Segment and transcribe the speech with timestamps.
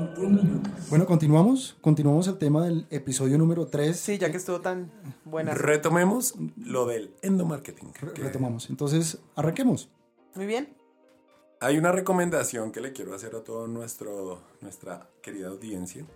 [0.00, 0.88] 20 minutos.
[0.88, 1.76] Bueno, continuamos.
[1.80, 3.96] Continuamos el tema del episodio número 3.
[3.98, 4.90] Sí, ya que estuvo tan
[5.24, 5.52] buena.
[5.54, 7.92] Retomemos lo del endomarketing.
[7.92, 8.70] que Retomamos.
[8.70, 9.90] Entonces, arranquemos.
[10.34, 10.74] Muy bien.
[11.60, 16.06] Hay una recomendación que le quiero hacer a toda nuestra querida audiencia.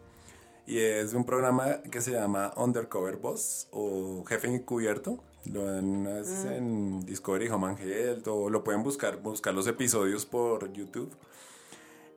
[0.66, 5.22] Y es un programa que se llama Undercover Boss o Jefe Encubierto.
[5.52, 10.72] Lo ven es en Discovery Home Health, o lo pueden buscar, buscar los episodios por
[10.72, 11.12] YouTube.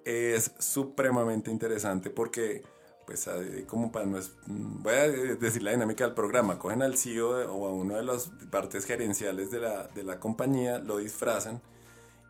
[0.10, 2.64] Es supremamente interesante porque,
[3.06, 6.96] pues, eh, como para no es, voy a decir la dinámica del programa, cogen al
[6.96, 11.62] CEO o a una de las partes gerenciales de la, de la compañía, lo disfrazan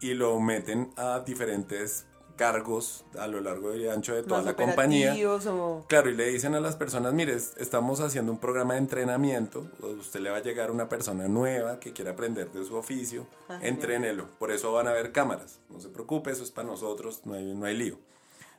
[0.02, 4.56] y lo meten a diferentes cargos a lo largo y ancho de toda Más la
[4.56, 5.14] compañía.
[5.30, 8.80] o- Claro, y le dicen a las personas, mire, es- estamos haciendo un programa de
[8.80, 13.28] entrenamiento, usted le va a llegar una persona nueva que quiere aprender de su oficio,
[13.50, 17.22] Ah, entrénelo, por eso van a haber cámaras, no se preocupe, eso es para nosotros,
[17.26, 17.98] no hay, no hay lío.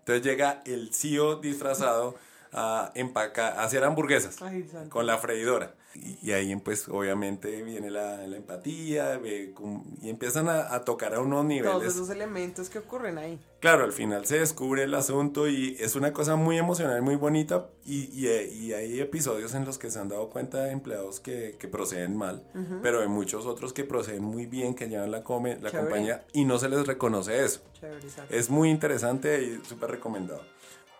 [0.00, 2.16] Entonces llega el CEO disfrazado
[2.52, 5.74] a empacar, a hacer hamburguesas Ay, con la freidora.
[5.94, 9.54] Y, y ahí pues obviamente viene la, la empatía ve
[10.02, 13.40] y empiezan a, a tocar a unos Todos niveles esos elementos que ocurren ahí.
[13.60, 17.70] Claro, al final se descubre el asunto y es una cosa muy emocional, muy bonita
[17.84, 21.56] y, y- y hay episodios en los que se han dado cuenta de empleados que,
[21.58, 22.44] que proceden mal,
[22.82, 25.88] pero hay muchos otros que proceden muy bien, que llevan la, come- la Chévere.
[25.88, 27.60] compañía y no se les reconoce eso.
[27.80, 28.06] Chévere.
[28.28, 30.42] Es muy interesante y súper recomendado.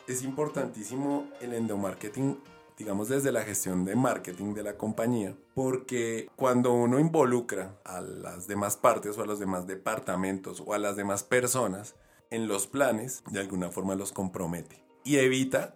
[0.08, 2.38] Es importantísimo el endomarketing,
[2.78, 8.46] digamos desde la gestión de marketing de la compañía, porque cuando uno involucra a las
[8.46, 11.96] demás partes o a los demás departamentos o a las demás personas
[12.30, 15.74] en los planes, de alguna forma los compromete y evita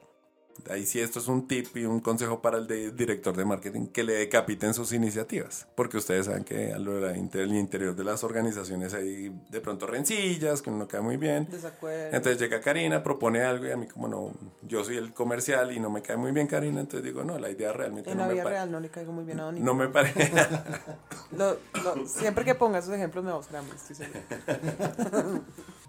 [0.71, 3.87] Ahí sí, esto es un tip y un consejo para el de- director de marketing,
[3.89, 8.05] que le decapiten sus iniciativas, porque ustedes saben que a lo del inter- interior de
[8.05, 11.49] las organizaciones hay de pronto rencillas, que no queda muy bien.
[11.51, 12.17] Desacuerdo.
[12.17, 15.81] Entonces llega Karina, propone algo y a mí como no, yo soy el comercial y
[15.81, 18.29] no me cae muy bien Karina, entonces digo, no, la idea realmente en no la
[18.29, 19.61] me vida real no le caigo muy bien a Donny.
[19.61, 20.31] No me parece.
[22.07, 24.21] Siempre que ponga esos ejemplos me va a buscar estoy segura.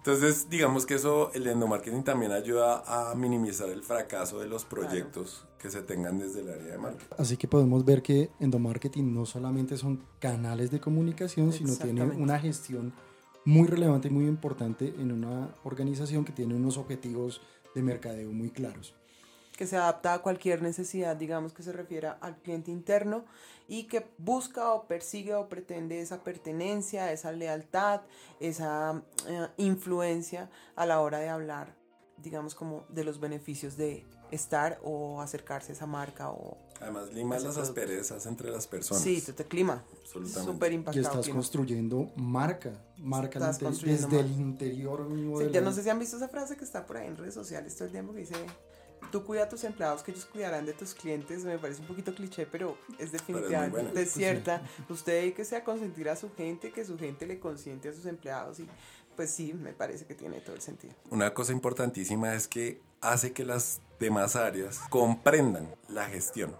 [0.06, 5.46] Entonces, digamos que eso, el endomarketing también ayuda a minimizar el fracaso de los proyectos
[5.58, 7.06] que se tengan desde el área de marketing.
[7.16, 12.38] Así que podemos ver que endomarketing no solamente son canales de comunicación, sino tiene una
[12.38, 12.92] gestión
[13.46, 17.40] muy relevante y muy importante en una organización que tiene unos objetivos
[17.74, 18.94] de mercadeo muy claros.
[19.56, 23.24] Que se adapta a cualquier necesidad, digamos, que se refiera al cliente interno
[23.68, 28.02] y que busca o persigue o pretende esa pertenencia, esa lealtad,
[28.40, 31.74] esa eh, influencia a la hora de hablar,
[32.18, 36.58] digamos, como de los beneficios de estar o acercarse a esa marca o...
[36.80, 37.80] Además, limas las producto.
[37.80, 39.02] asperezas entre las personas.
[39.02, 39.84] Sí, te, te clima.
[40.00, 40.52] Absolutamente.
[40.52, 41.06] Súper Y impactado.
[41.06, 41.36] estás clima.
[41.36, 44.42] construyendo marca, marca Estás construyendo desde el marca.
[44.42, 46.96] interior mismo Sí, ya la- no sé si han visto esa frase que está por
[46.96, 48.34] ahí en redes sociales todo el tiempo que dice,
[49.10, 51.44] tú cuida a tus empleados, que ellos cuidarán de tus clientes.
[51.44, 54.00] Me parece un poquito cliché, pero es definitivamente buena.
[54.00, 54.62] es cierta.
[54.88, 58.60] Usted dedíquese a consentir a su gente, que su gente le consiente a sus empleados
[58.60, 58.68] y
[59.16, 60.94] pues sí, me parece que tiene todo el sentido.
[61.10, 66.56] Una cosa importantísima es que hace que las demás áreas comprendan la gestión.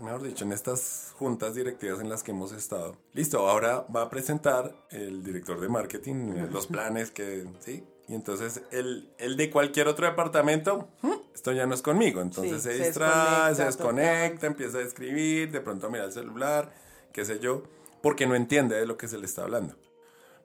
[0.00, 2.96] Mejor dicho, en estas juntas directivas en las que hemos estado.
[3.12, 7.84] Listo, ahora va a presentar el director de marketing los planes que, ¿sí?
[8.08, 12.20] Y entonces el, el de cualquier otro departamento, "Mm, esto ya no es conmigo.
[12.20, 16.72] Entonces Sí, se distrae, se desconecta, empieza a escribir, de pronto mira el celular,
[17.12, 17.62] qué sé yo,
[18.02, 19.74] porque no entiende de lo que se le está hablando.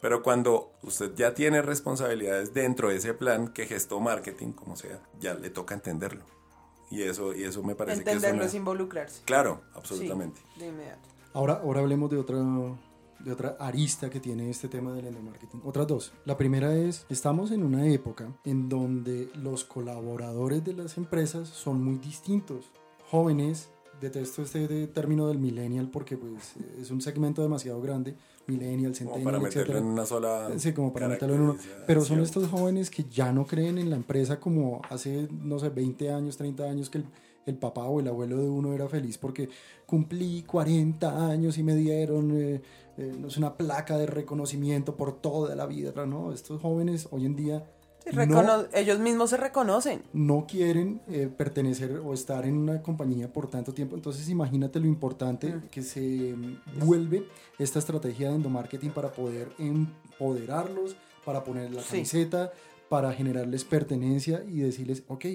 [0.01, 5.01] Pero cuando usted ya tiene responsabilidades dentro de ese plan que gestó marketing, como sea,
[5.19, 6.23] ya le toca entenderlo.
[6.89, 8.59] Y eso, y eso me parece que Entenderlo es es una...
[8.59, 9.21] involucrarse.
[9.25, 10.39] Claro, absolutamente.
[10.53, 11.07] Sí, de inmediato.
[11.33, 12.37] Ahora, ahora hablemos de otra,
[13.23, 15.61] de otra arista que tiene este tema del endomarketing.
[15.63, 16.13] Otras dos.
[16.25, 21.83] La primera es, estamos en una época en donde los colaboradores de las empresas son
[21.83, 22.71] muy distintos.
[23.09, 23.69] Jóvenes,
[23.99, 28.15] detesto este término del millennial porque pues es un segmento demasiado grande.
[28.47, 29.79] Millennial, Como centennial, para meterlo etcétera.
[29.79, 31.57] en una sola Sí, como para meterlo en uno.
[31.85, 35.69] Pero son estos jóvenes que ya no creen en la empresa como hace, no sé,
[35.69, 37.05] 20 años, 30 años que el,
[37.45, 39.49] el papá o el abuelo de uno era feliz porque
[39.85, 42.61] cumplí 40 años y me dieron, eh,
[42.97, 46.05] eh, no sé, una placa de reconocimiento por toda la vida.
[46.05, 46.31] ¿no?
[46.33, 47.63] Estos jóvenes hoy en día
[48.09, 50.01] Sí, no, Ellos mismos se reconocen.
[50.13, 53.95] no quieren eh, pertenecer o estar en una compañía por tanto tiempo.
[53.95, 55.61] Entonces imagínate lo importante Mm.
[55.69, 56.33] que se
[56.83, 57.25] vuelve
[57.59, 60.95] esta estrategia de endomarketing para poder empoderarlos,
[61.25, 61.89] para poner la Sí.
[61.91, 62.51] camiseta,
[62.87, 65.25] para generarles pertenencia y decirles, ok,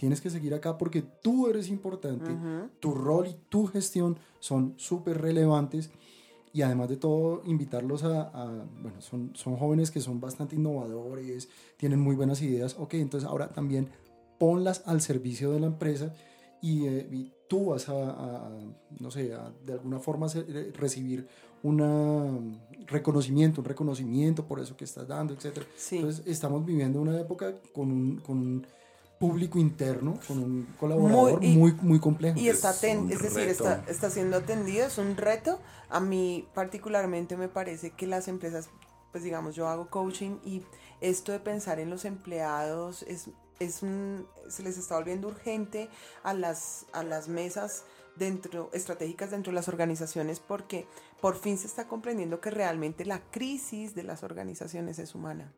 [0.00, 2.32] tienes que seguir acá porque tú eres importante,
[2.80, 5.90] tu rol y tu gestión son súper relevantes
[6.54, 11.48] y además de todo invitarlos a, a- bueno, son, son jóvenes que son bastante innovadores,
[11.76, 13.88] tienen muy buenas ideas, ok, entonces ahora también
[14.38, 16.14] ponlas al servicio de la empresa
[16.62, 17.92] y, eh, y tú vas a,
[18.46, 18.50] a,
[18.98, 21.26] no sé, a, de alguna forma eh, recibir
[21.62, 25.62] un reconocimiento, un reconocimiento por eso que estás dando, etc.
[25.76, 25.96] Sí.
[25.96, 28.66] Entonces estamos viviendo una época con un, con un
[29.20, 32.38] público interno, con un colaborador Muy- muy, y- muy, complejo.
[32.40, 35.60] Y está, Es es decir, está, está siendo atendido, es un reto.
[35.90, 38.70] A mí particularmente me parece que las empresas,
[39.12, 40.62] pues digamos, yo hago coaching y
[41.02, 43.28] esto de pensar en los empleados es,
[43.58, 45.90] es un, se les está volviendo urgente
[46.22, 47.84] a las, a las mesas
[48.16, 50.86] dentro, estratégicas dentro de las organizaciones porque
[51.20, 55.52] por fin se está comprendiendo que realmente la crisis de las organizaciones es humana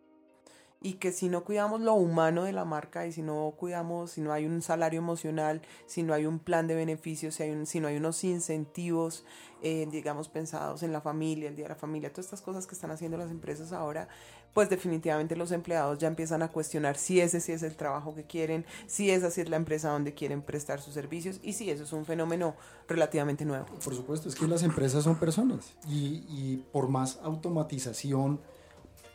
[0.83, 4.21] y que si no cuidamos lo humano de la marca y si no cuidamos, si
[4.21, 7.79] no hay un salario emocional, si no hay un plan de beneficios, si, hay si
[7.79, 9.25] no hay unos incentivos,
[9.63, 12.75] eh, digamos, pensados en la familia, el día de la familia, todas estas cosas que
[12.75, 14.09] están haciendo las empresas ahora,
[14.55, 18.25] pues definitivamente los empleados ya empiezan a cuestionar si ese sí es el trabajo que
[18.25, 21.85] quieren, si esa sí es la empresa donde quieren prestar sus servicios y si eso
[21.85, 22.57] es un fenómeno
[22.89, 23.67] relativamente nuevo.
[23.85, 28.41] Por supuesto, es que las empresas son personas y, y por más automatización,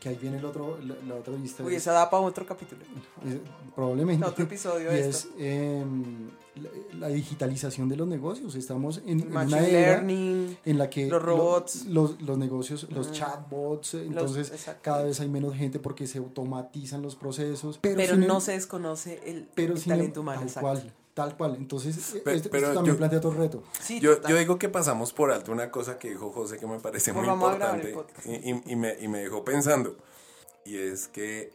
[0.09, 2.45] que ahí viene el otro, la, la otra lista, Uy, es- esa da para otro
[2.45, 2.81] capítulo.
[3.25, 3.38] es-
[3.75, 6.69] probablemente, Otro episodio y es em, la,
[7.00, 8.56] la digitalización de los negocios.
[8.56, 9.62] Estamos en, en una era
[10.01, 11.86] learning, en la que los lo- robots.
[11.86, 16.18] los, los negocios, los chatbots, eh, los- entonces cada vez hay menos gente porque se
[16.18, 20.21] automatizan los procesos, pero, pero sin em- no se desconoce el, pero el em- talento
[20.21, 20.39] humano.
[20.39, 20.68] tal exacto.
[20.69, 21.56] cual, tal cual.
[21.56, 23.64] Entonces, Pe- esto, pero esto también yo- plantea otro reto.
[23.81, 27.12] Sí, Yo, digo que pasamos por alto una cosa que dijo José que me parece
[27.12, 29.98] Pues muy importante y, y- y me, y me dejó pensando.
[30.64, 31.52] Y es que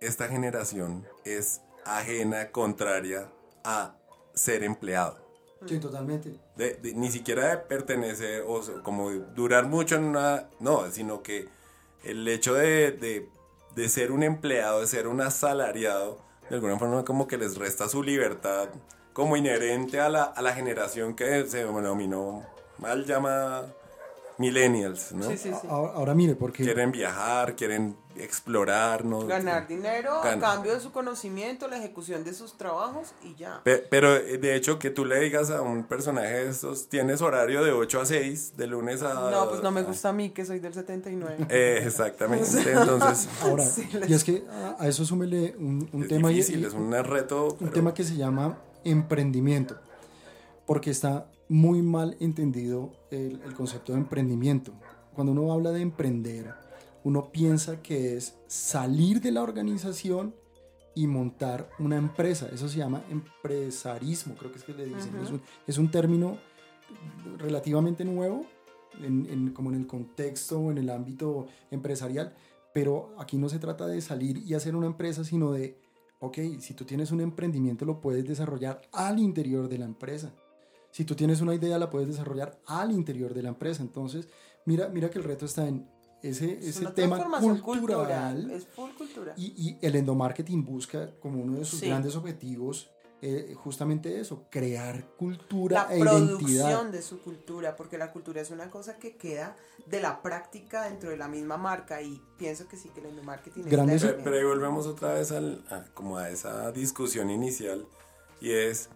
[0.00, 3.28] esta generación es ajena, contraria
[3.64, 3.96] a
[4.34, 5.18] ser empleado.
[5.66, 6.38] Sí, totalmente.
[6.54, 10.48] De- de- ni siquiera de pertenecer o sea, como durar mucho en una...
[10.60, 11.48] No, sino que
[12.04, 13.28] el hecho de, de-
[13.74, 17.88] de ser un empleado, de ser un asalariado, de alguna forma como que les resta
[17.88, 18.68] su libertad
[19.12, 22.44] como inherente a la, a la generación que se denominó
[22.78, 23.74] mal llamada
[24.38, 25.28] millennials, ¿no?
[25.30, 25.66] Sí, sí, sí.
[25.70, 29.26] Ahora, ahora mire, porque Quieren viajar, quieren explorar, ¿no?
[29.26, 33.60] Ganar dinero a cambio de su conocimiento, la ejecución de sus trabajos y ya.
[33.62, 37.20] Pe- Pero eh, de hecho que tú le digas a un personaje de estos, tienes
[37.22, 39.30] horario de 8 a 6, de lunes a...
[39.30, 41.46] No, pues no me gusta a mí que soy del 79.
[41.50, 46.02] Eh, exactamente, entonces ahora, Sí, les- y es que a, a eso súmele un, un
[46.02, 47.48] es tema y- difícil, y- es un reto.
[47.52, 49.76] un pero- tema que se llama emprendimiento,
[50.66, 54.72] porque está muy mal entendido el, el concepto de emprendimiento.
[55.14, 56.52] Cuando uno habla de emprender,
[57.04, 60.34] uno piensa que es salir de la organización
[60.94, 62.48] y montar una empresa.
[62.52, 65.14] Eso se llama empresarismo, creo que es que le dicen.
[65.22, 66.38] Es, un, es un término
[67.38, 68.46] relativamente nuevo,
[69.02, 72.34] en, en- como en el contexto o en el ámbito empresarial,
[72.72, 75.78] pero aquí no se trata de salir y hacer una empresa, sino de
[76.18, 80.32] ok, si tú tienes un emprendimiento lo puedes desarrollar al interior de la empresa.
[80.96, 83.82] Si tú tienes una idea la puedes desarrollar al interior de la empresa.
[83.82, 84.28] Entonces,
[84.64, 85.86] mira, mira que el reto está en
[86.22, 88.50] ese, Es ese tema transformación cultural.
[88.50, 89.34] Es full cultura.
[89.36, 91.88] Y, y el endomarketing busca como uno de sus Sí.
[91.88, 92.88] grandes objetivos
[93.20, 96.84] eh, justamente eso, crear cultura la e producción identidad.
[96.86, 99.54] de su cultura, porque la cultura es una cosa que queda
[99.86, 103.64] de la práctica dentro de la misma marca y pienso que sí que el endomarketing
[103.64, 107.30] es Grandes- la Pe- Pero ahí volvemos otra vez al, a, como a esa discusión
[107.30, 107.86] inicial
[108.40, 108.90] y es,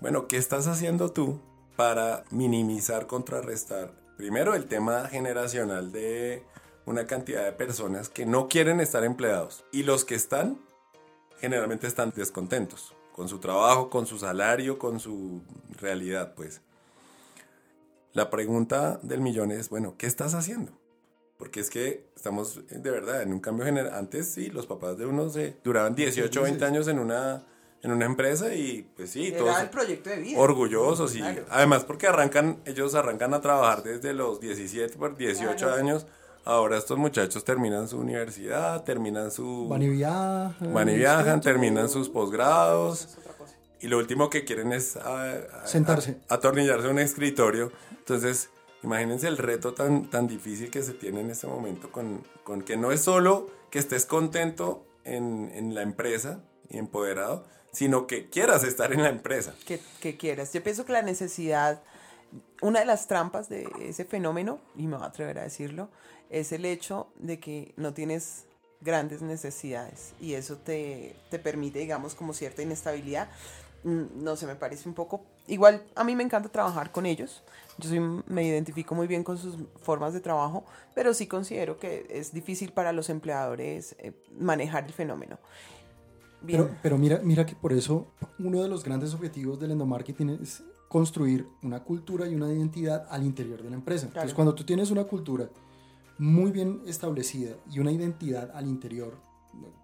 [0.00, 1.40] bueno, ¿qué estás haciendo tú
[1.76, 3.92] para minimizar, contrarrestar?
[4.16, 6.44] Primero el tema generacional de
[6.86, 10.58] una cantidad de personas que no quieren estar empleados y los que están
[11.38, 15.42] generalmente están descontentos con su trabajo, con su salario, con su
[15.80, 16.60] realidad, pues.
[18.12, 20.72] La pregunta del millón es, bueno, ¿qué estás haciendo?
[21.38, 23.94] Porque es que estamos eh, de verdad en un cambio general.
[23.94, 27.44] Antes sí, los papás de uno se duraban 18 o 20 años en una,
[27.84, 30.38] en una empresa y pues sí, Era todos el proyecto de vida.
[30.40, 31.44] orgullosos y Claro.
[31.50, 35.74] además porque arrancan, ellos arrancan a trabajar desde los 17 por 18 Claro.
[35.74, 36.06] años.
[36.46, 39.68] Ahora estos muchachos terminan su universidad, terminan su...
[39.68, 40.74] Van y viajan.
[40.74, 43.16] van y viajan, terminan sus posgrados.
[43.80, 46.16] Y lo último que quieren es ah, ah, Sentarse.
[46.28, 47.70] ah, atornillarse a un escritorio.
[47.98, 48.48] Entonces,
[48.82, 52.76] imagínense el reto tan, tan difícil que se tiene en este momento con, con que
[52.78, 58.64] no es solo que estés contento en, en la empresa y empoderado, sino que quieras
[58.64, 59.54] estar en la empresa.
[59.66, 60.52] que, quieras.
[60.52, 61.82] Yo pienso que la necesidad,
[62.62, 65.88] una de las trampas de ese fenómeno, y me voy a atrever a decirlo,
[66.30, 68.44] es el hecho de que no tienes
[68.80, 73.28] grandes necesidades y eso te, te permite, digamos, como cierta inestabilidad.
[73.82, 75.24] Mm, No sé, me parece un poco...
[75.46, 77.42] Igual a mí me encanta trabajar con ellos.
[77.78, 82.06] Yo soy, me identifico muy bien con sus formas de trabajo, pero sí considero que
[82.08, 85.38] es difícil para los empleadores eh, manejar el fenómeno
[86.46, 88.08] Pero, pero, mira, mira que por eso
[88.38, 93.24] uno de los grandes objetivos del endomarketing es construir una cultura y una identidad al
[93.24, 94.06] interior de la empresa.
[94.06, 95.48] Entonces, cuando tú tienes una cultura
[96.18, 99.18] muy bien establecida y una identidad al interior,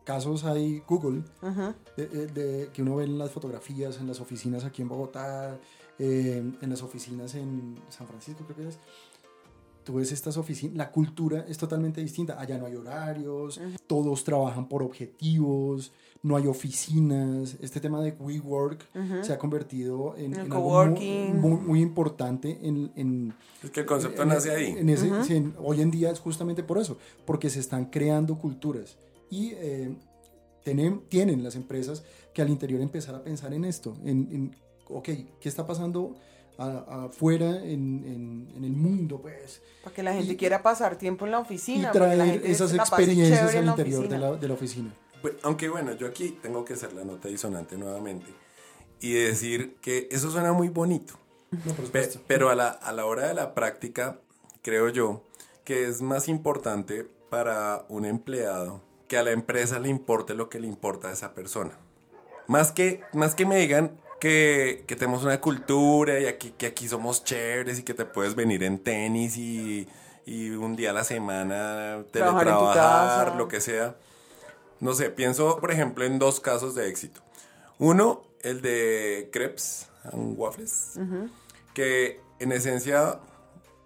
[0.04, 1.22] casos hay Google,
[1.96, 5.58] de, que uno ve en las fotografías, en las oficinas aquí en Bogotá,
[5.98, 8.78] eh, en las oficinas en San Francisco, creo que es.
[9.84, 12.38] Tú ves estas oficinas, la cultura es totalmente distinta.
[12.38, 17.56] Allá no hay horarios, todos trabajan por objetivos, no hay oficinas.
[17.60, 18.86] Este tema de WeWork
[19.22, 24.76] se ha convertido en, algo muy, importante en, Es que el concepto nace ahí.
[25.58, 28.98] hoy en día es justamente por eso, porque se están creando culturas.
[29.30, 29.96] Y eh,
[30.64, 34.54] tienen, tienen las empresas que al interior empezar a pensar en esto, en,
[34.88, 35.08] ok,
[35.40, 36.16] ¿qué está pasando
[36.60, 39.20] afuera en, el mundo?
[39.20, 39.62] Pues?
[39.82, 41.88] Para que la gente quiera pasar tiempo en la oficina.
[41.88, 44.94] Y traer esas experiencias al interior de la, de la oficina.
[45.42, 48.26] Aunque bueno, yo aquí tengo que hacer la nota disonante nuevamente
[49.00, 51.14] y decir que eso suena muy bonito.
[52.26, 54.18] pero a la, a la hora de la práctica,
[54.62, 55.24] creo yo
[55.64, 60.60] que es más importante para un empleado que a la empresa le importe lo que
[60.60, 61.72] le importa a esa persona.
[62.46, 66.86] Más que, más que me digan que, que tenemos una cultura y aquí, que aquí
[66.86, 69.88] somos chéveres y que te puedes venir en tenis y,
[70.26, 73.96] y un día a la semana teletrabajar, lo que sea.
[74.78, 77.20] No sé, pienso por ejemplo en dos casos de éxito.
[77.78, 80.98] Uno, el de Crepes and Waffles,
[81.74, 83.18] que en esencia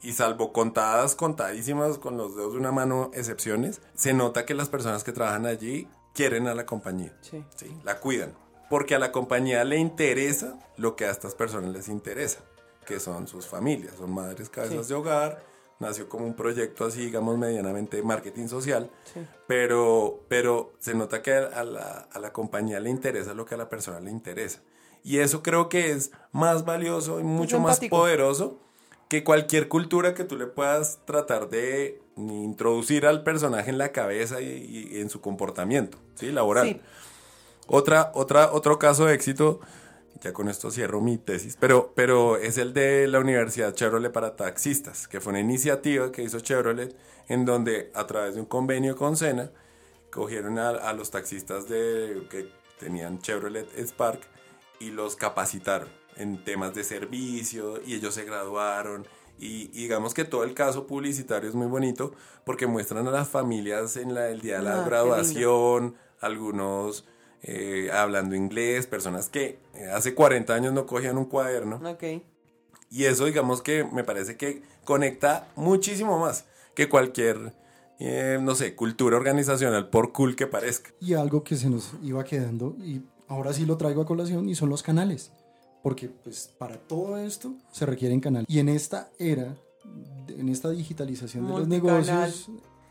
[0.02, 4.68] y salvo contadas, contadísimas con los dedos de una mano excepciones, se nota que las
[4.68, 7.16] personas que trabajan allí quieren a la compañía.
[7.22, 7.42] Sí.
[7.56, 7.74] sí.
[7.84, 8.34] La cuidan.
[8.70, 12.40] Porque a la compañía le interesa lo que a estas personas les interesa,
[12.86, 15.42] que son sus familias, son madres cabezas de hogar.
[15.80, 19.26] Nació como un proyecto así, digamos, medianamente marketing social, sí.
[19.48, 23.58] pero, pero se nota que a la, a la compañía le interesa lo que a
[23.58, 24.60] la persona le interesa.
[25.02, 28.58] Y eso creo que es más valioso y mucho más poderoso
[29.08, 34.40] que cualquier cultura que tú le puedas tratar de introducir al personaje en la cabeza
[34.40, 36.32] y, en su comportamiento, ¿sí?
[36.32, 36.80] Laboral.
[37.66, 39.60] Otra, otra, otro caso de éxito,
[40.20, 44.36] ya con esto cierro mi tesis, pero, pero es el de la Universidad Chevrolet para
[44.36, 46.94] taxistas, que fue una iniciativa que hizo Chevrolet
[47.28, 49.50] en donde a través de un convenio con Sena,
[50.10, 54.20] cogieron a, a los taxistas de, que tenían Chevrolet Spark
[54.78, 59.06] y los capacitaron en temas de servicio y ellos se graduaron.
[59.38, 62.12] Y, digamos que todo el caso publicitario es muy bonito
[62.44, 67.04] porque muestran a las familias en la, el día de la ah, graduación, algunos
[67.44, 71.80] eh, hablando inglés, personas que eh, hace 40 años no cogían un cuaderno.
[72.90, 77.52] Y eso digamos que me parece que conecta muchísimo más que cualquier,
[77.98, 80.90] eh, no sé, cultura organizacional, por cool que parezca.
[81.00, 84.54] Y algo que se nos iba quedando, y ahora sí lo traigo a colación, y
[84.54, 85.30] son los canales
[85.84, 88.46] porque pues para todo esto se requieren canales.
[88.48, 89.54] Y en esta era,
[90.28, 92.48] en esta digitalización de los negocios,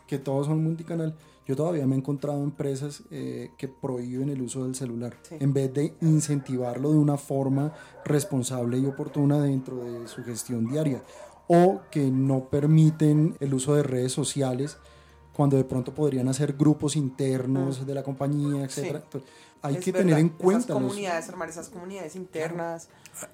[0.07, 1.15] que todos son multicanal,
[1.45, 5.73] yo todavía me he encontrado empresas eh, que prohíben el uso del celular, en vez
[5.73, 7.73] de incentivarlo de una forma
[8.05, 11.03] responsable y oportuna dentro de su gestión diaria,
[11.47, 14.77] o que no permiten el uso de redes sociales
[15.33, 17.85] cuando de pronto podrían hacer grupos internos ah.
[17.85, 19.03] de la compañía, etc
[19.63, 20.65] hay que tener en cuenta.
[20.65, 22.89] Esas comunidades, armar esas comunidades internas.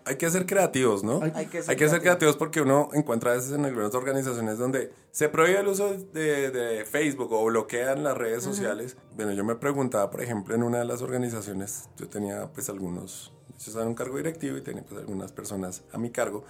[0.06, 1.22] Hay que ser creativos, ¿no?
[1.34, 5.60] Hay, que, ser, creativos porque uno encuentra a veces en algunas organizaciones donde se prohíbe
[5.60, 8.96] el uso de, Facebook o bloquean las redes sociales.
[9.16, 13.34] Bueno, yo me preguntaba, por ejemplo, en una de las organizaciones, yo tenía pues algunos,
[13.50, 16.46] yo estaba en un cargo directivo y tenía pues algunas personas a mi cargo.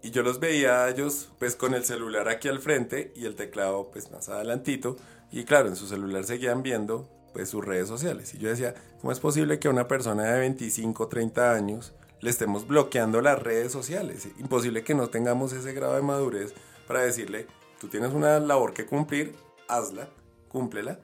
[0.00, 3.36] Y yo los veía a ellos pues con el celular aquí al frente y el
[3.36, 4.96] teclado pues más adelantito.
[5.30, 8.34] Y claro, en su celular seguían viendo pues sus redes sociales.
[8.34, 12.30] Y yo decía, ¿cómo es posible que a una persona de 25, 30 años le
[12.30, 14.28] estemos bloqueando las redes sociales?
[14.38, 16.54] Imposible que no tengamos ese grado de madurez
[16.86, 17.46] para decirle,
[17.80, 19.34] tú tienes una labor que cumplir,
[19.68, 20.08] hazla,
[20.48, 21.00] cúmplela,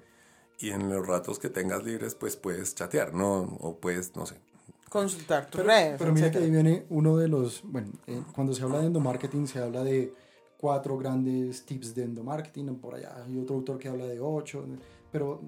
[0.61, 3.57] y en los ratos que tengas libres, pues puedes chatear, ¿no?
[3.61, 4.37] O puedes, no sé.
[4.89, 5.97] Consultar tus redes.
[5.99, 9.47] Pero mira que ahí viene uno de los, bueno, eh, cuando se habla de endomarketing
[9.47, 10.13] se habla de
[10.57, 14.65] cuatro grandes tips de endomarketing, por allá hay otro autor que habla de ocho
[15.11, 15.41] pero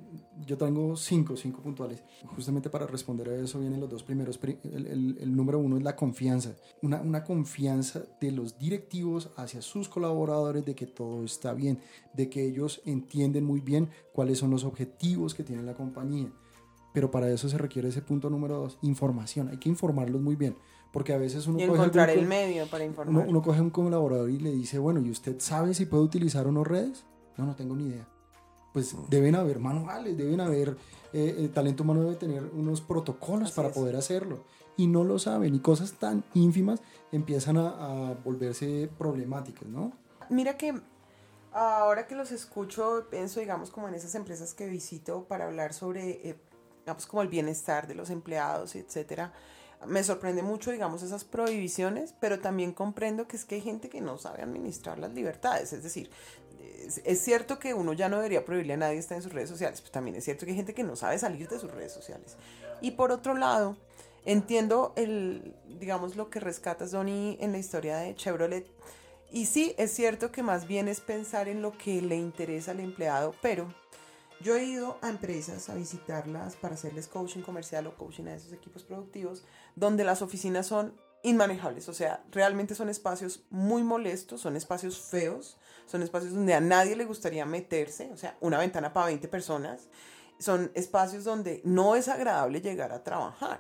[0.47, 2.03] yo tengo cinco, cinco puntuales.
[2.35, 4.41] Justamente para responder a eso vienen los dos primeros.
[4.43, 6.55] El, el, número uno es la confianza.
[6.83, 11.81] Una, una, confianza de los directivos hacia sus colaboradores de que todo está bien,
[12.15, 16.33] de que ellos entienden muy bien cuáles son los objetivos que tiene la compañía.
[16.95, 19.49] Pero para eso se requiere ese punto número dos, información.
[19.49, 20.57] Hay que informarlos muy bien.
[20.93, 23.23] Porque a veces uno y encontrar el medio para informar.
[23.23, 26.49] Uno, uno coge un colaborador y le dice, bueno, ¿y usted sabe si puede utilizar
[26.49, 27.05] o no redes?
[27.37, 28.09] No, no tengo ni idea
[28.73, 30.77] pues deben haber manuales, deben haber,
[31.13, 34.45] eh, el talento humano debe tener unos protocolos para poder hacerlo.
[34.77, 36.81] Y no lo saben, y cosas tan ínfimas
[37.13, 39.93] empiezan a, volverse problemáticas, ¿no?
[40.31, 40.81] Mira que
[41.53, 46.29] ahora que los escucho, pienso, digamos, como en esas empresas que visito para hablar sobre,
[46.29, 46.37] eh,
[46.81, 49.33] digamos, como el bienestar de los empleados, etcétera
[49.87, 54.01] me sorprende mucho, digamos, esas prohibiciones, pero también comprendo que es que hay gente que
[54.01, 55.73] no sabe administrar las libertades.
[55.73, 56.11] Es decir,
[57.05, 59.81] es, cierto que uno ya no debería prohibirle a nadie estar en sus redes sociales,
[59.81, 62.37] pero también es cierto que hay gente que no sabe salir de sus redes sociales.
[62.81, 63.77] Y por otro lado,
[64.25, 68.67] entiendo el, digamos, lo que rescatas, Donny, en la historia de Chevrolet.
[69.31, 72.81] Y sí, es cierto que más bien es pensar en lo que le interesa al
[72.81, 73.73] empleado, pero
[74.41, 78.53] yo he ido a empresas a visitarlas para hacerles coaching comercial o coaching a esos
[78.53, 79.45] equipos productivos,
[79.77, 85.59] donde las oficinas son inmanejables, o sea, realmente son espacios muy molestos, son espacios feos,
[85.91, 89.89] son espacios donde a nadie le gustaría meterse, o sea, una ventana para 20 personas,
[90.39, 93.59] son espacios donde no es agradable llegar a trabajar.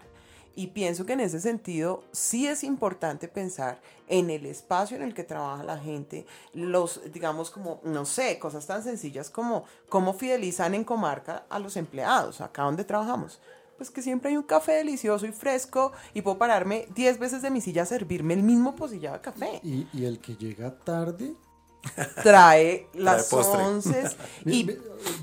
[0.54, 5.14] Y pienso que en ese sentido sí es importante pensar en el espacio en el
[5.14, 10.74] que trabaja la gente, los, digamos, como, no sé, cosas tan sencillas como cómo fidelizan
[10.74, 13.40] en comarca a los empleados, acá donde trabajamos.
[13.76, 17.50] Pues que siempre hay un café delicioso y fresco y puedo pararme 10 veces de
[17.50, 19.60] mi silla a servirme el mismo pocillado de café.
[19.62, 21.34] Y, y el que llega tarde
[22.22, 24.04] trae las once
[24.44, 24.70] y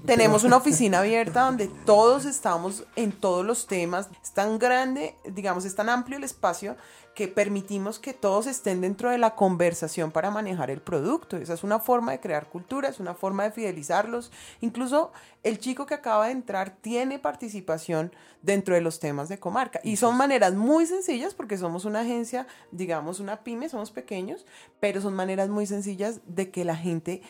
[0.05, 4.07] tenemos una oficina abierta donde todos estamos en todos los temas.
[4.23, 6.75] Es tan grande, digamos, es tan amplio el espacio
[7.17, 11.35] que permitimos que todos estén dentro de la conversación para manejar el producto.
[11.37, 14.31] Esa es una forma de crear cultura, es una forma de fidelizarlos.
[14.61, 19.79] Incluso el chico que acaba de entrar tiene participación dentro de los temas de comarca.
[19.83, 24.45] Y son maneras muy sencillas porque somos una agencia, digamos una pyme, somos pequeños,
[24.79, 27.23] pero son maneras muy sencillas de que la gente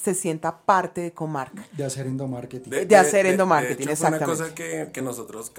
[0.00, 1.66] se sienta parte de comarca.
[1.72, 2.70] De hacer endomarketing.
[2.70, 4.26] De, de, hacer endomarketing, exactamente.
[4.26, 5.50] una cosa que, que nosotros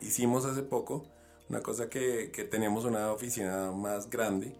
[0.00, 1.04] hicimos hace poco
[1.48, 4.54] una cosa que, que teníamos una oficina más grande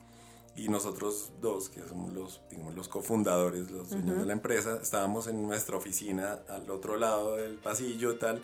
[0.59, 5.29] y nosotros dos, que somos los, digamos, los cofundadores, los dueños de la empresa, estábamos
[5.29, 8.43] en nuestra oficina al otro lado del pasillo tal,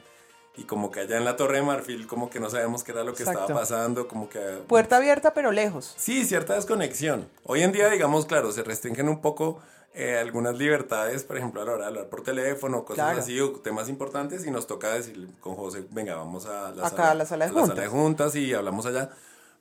[0.57, 3.02] y como que allá en la Torre de Marfil, como que no sabíamos qué era
[3.02, 4.38] lo que estaba pasando, como que...
[4.68, 5.92] Puerta abierta pero lejos.
[5.96, 7.28] Sí, cierta desconexión.
[7.42, 9.61] Hoy en día, digamos, claro, se restringen un poco
[9.96, 13.52] eh, algunas libertades, por ejemplo, a la hora de hablar por teléfono, cosas así, o
[13.52, 17.26] temas importantes, y nos toca decir con José, venga, vamos a la, sala, a la
[17.26, 17.68] sala de juntas.
[17.68, 19.11] La sala de juntas y hablamos allá.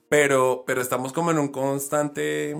[0.08, 2.56] Pero, pero estamos como en un constante...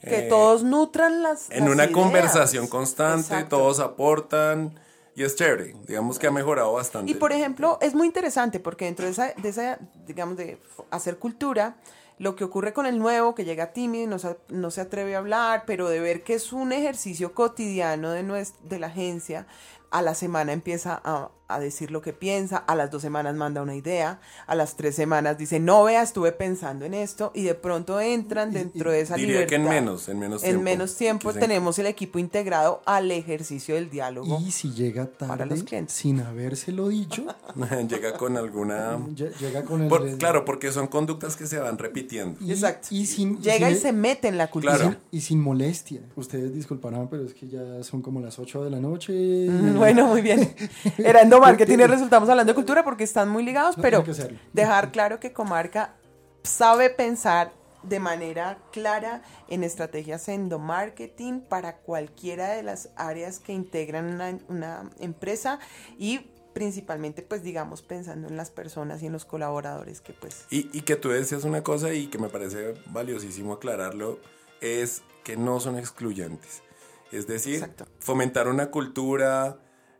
[0.00, 1.50] Que eh, todos nutran las...
[1.50, 4.80] En una conversación constante, todos aportan.
[5.14, 7.12] Y es chévere, digamos que ha mejorado bastante.
[7.12, 10.58] Y por ejemplo, es muy interesante porque dentro de esa, de esa digamos, de
[10.90, 11.76] hacer cultura,
[12.22, 15.18] lo que ocurre con el nuevo, que llega tímido no se, no se atreve a
[15.18, 19.48] hablar, pero de ver que es un ejercicio cotidiano de, de la agencia,
[19.90, 23.62] a la semana empieza a, a, decir lo que piensa, a las dos semanas manda
[23.62, 27.54] una idea, a las tres semanas dice, no vea, estuve pensando en esto, y de
[27.54, 30.58] pronto entran dentro de esa diría que en menos, en menos tiempo.
[30.58, 34.40] En menos tiempo tenemos el equipo integrado al ejercicio del diálogo.
[34.44, 37.24] Y si llega tarde, sin habérselo dicho,
[37.88, 38.98] llega con alguna...
[39.14, 40.18] Llega con el...
[40.18, 42.38] Claro, porque son conductas que se van repitiendo.
[42.46, 42.88] Exacto.
[42.90, 44.98] Y sin, llega y, se mete en la cultura.
[45.10, 46.00] Y sin molestia.
[46.16, 49.48] Ustedes disculparán, pero es que ya son como las 8 de la noche.
[49.76, 50.54] Bueno, muy bien.
[51.32, 54.04] Era Endomarketing y resultamos hablando de cultura porque están muy ligados, pero
[54.52, 55.94] dejar claro que Comarca
[56.42, 64.42] sabe pensar de manera clara en estrategias endomarketing para cualquiera de las áreas que integran
[64.48, 65.58] una, empresa
[65.98, 70.46] y principalmente pues digamos pensando en las personas y en los colaboradores que pues...
[70.50, 74.20] Y, y que tú decías una cosa y que me parece valiosísimo aclararlo,
[74.60, 76.62] es que no son excluyentes.
[77.10, 77.68] Es decir,
[77.98, 79.58] fomentar una cultura,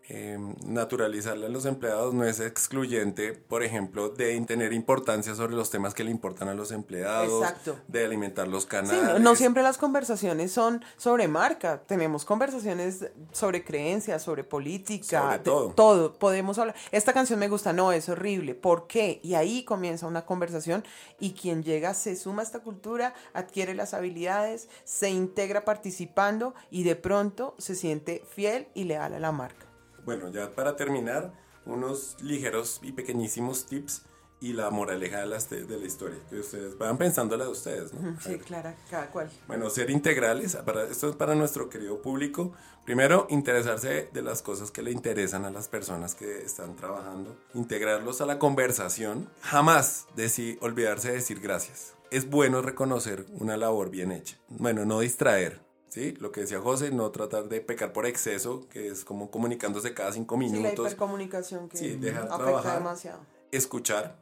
[0.09, 0.37] eh,
[0.67, 5.95] naturalizarle a los empleados no es excluyente, por ejemplo, de tener importancia sobre los temas
[5.95, 7.47] que le importan a los empleados,
[7.87, 9.21] de alimentar los canales.
[9.21, 15.71] no, siempre las conversaciones son sobre marca, tenemos conversaciones sobre creencias, sobre política, sobre todo.
[15.71, 16.15] todo.
[16.15, 19.21] Podemos hablar, esta canción me gusta, no, es horrible, ¿por qué?
[19.23, 20.85] Y ahí comienza una conversación
[21.21, 26.83] y quien llega se suma a esta cultura, adquiere las habilidades, se integra participando y
[26.83, 29.72] de pronto se siente fiel y leal a la marca.
[30.05, 31.33] Bueno, ya para terminar,
[31.65, 34.03] unos ligeros y pequeñísimos tips
[34.41, 37.95] y la moraleja de, las de la historia, que ustedes van pensando la de ustedes,
[37.95, 38.21] ¿no?
[38.21, 39.31] Sí, claro, cada cual.
[39.47, 42.53] Bueno, ser integrales, para, esto es para nuestro querido público.
[42.85, 48.21] Primero, interesarse de las cosas que le interesan a las personas que están trabajando, integrarlos
[48.21, 51.95] a la conversación, jamás decir, olvidarse de decir gracias.
[52.11, 54.39] Es bueno reconocer una labor bien hecha.
[54.49, 55.61] Bueno, no distraer,
[55.93, 56.13] ¿sí?
[56.21, 60.11] Lo que decía José, no tratar de pecar por exceso, que es como comunicándose cada
[60.11, 60.87] cinco Sí, la minutos.
[60.87, 62.79] hipercomunicación que Sí, dejar afecta trabajar.
[62.79, 63.21] demasiado.
[63.51, 64.17] escuchar.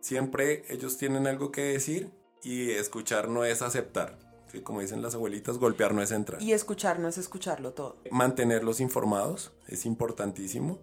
[0.00, 2.10] Siempre ellos tienen algo que decir
[2.42, 4.18] y escuchar no es aceptar.
[4.52, 4.60] ¿sí?
[4.60, 6.42] Como dicen las abuelitas, golpear no es entrar.
[6.42, 7.96] Y escuchar no es escucharlo todo.
[8.10, 10.78] Mantenerlos informados es importantísimo.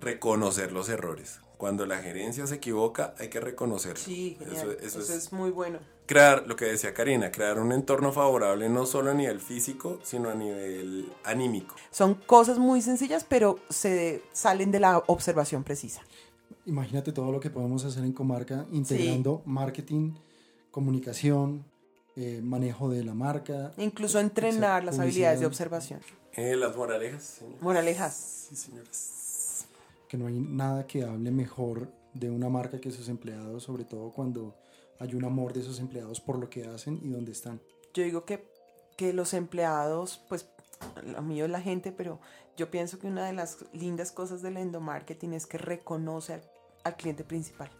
[0.00, 1.40] Reconocer los errores.
[1.58, 4.02] Cuando la gerencia se equivoca, hay que reconocerlo.
[4.02, 4.56] Sí, genial.
[4.56, 5.80] Eso- Eso, eso es, es- muy bueno.
[6.06, 10.30] Crear, lo que decía Karina, crear un entorno favorable no solo a nivel físico, sino
[10.30, 11.74] a nivel anímico.
[11.90, 16.00] Son cosas muy sencillas, pero se salen de la observación precisa.
[16.64, 20.14] Imagínate todo lo que podemos hacer en Comarca integrando marketing,
[20.70, 21.64] comunicación,
[22.16, 23.72] eh, manejo de la marca.
[23.76, 26.00] Incluso entrenar las habilidades de observación.
[26.32, 27.60] Eh, las moralejas, señor.
[27.60, 28.46] Moralejas.
[28.48, 29.14] Sí, señoras.
[30.08, 34.10] Que no hay nada que hable mejor de una marca que sus empleados, sobre todo
[34.10, 34.56] cuando
[34.98, 37.60] hay un amor de esos empleados por lo que hacen y dónde están.
[37.94, 38.50] Yo digo que,
[38.96, 40.48] que los empleados, pues
[41.04, 42.20] lo mío es la gente, pero
[42.56, 46.42] yo pienso que una de las lindas cosas del endomarketing es que reconoce al,
[46.84, 47.70] al cliente principal.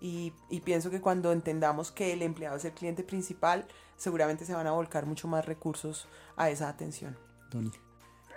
[0.00, 4.54] Y, y pienso que cuando entendamos que el empleado es el cliente principal, seguramente se
[4.54, 7.16] van a volcar mucho más recursos a esa atención.
[7.50, 7.70] Tony.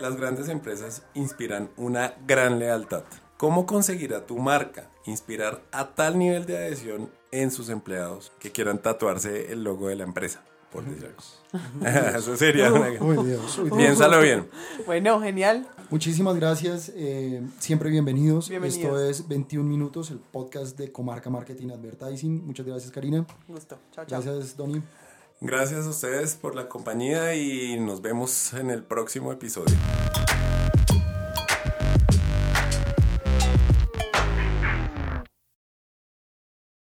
[0.00, 3.04] Las grandes empresas inspiran una gran lealtad.
[3.36, 8.82] ¿Cómo conseguirá tu marca inspirar a tal nivel de adhesión en sus empleados que quieran
[8.82, 10.42] tatuarse el logo de la empresa?
[10.72, 12.18] Por decir algo.
[12.18, 12.88] Eso sería una...
[13.00, 13.76] Uy, Dios, uy, Dios.
[13.76, 14.48] Piénsalo bien.
[14.84, 15.68] Bueno, genial.
[15.90, 18.48] Muchísimas gracias, eh, siempre bienvenidos.
[18.48, 18.82] Bienvenidos.
[18.82, 22.44] Esto es 21 Minutos, el podcast de Comarca Marketing Advertising.
[22.44, 23.24] Muchas gracias, Karina.
[23.46, 23.78] Gusto.
[23.92, 24.20] Chao, chao.
[24.20, 24.82] Gracias, Donny.
[25.40, 29.76] Gracias a ustedes por la compañía y nos vemos en el próximo episodio.